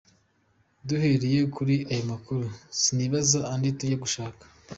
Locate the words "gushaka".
4.03-4.43